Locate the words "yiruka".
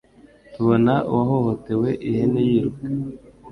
2.47-2.85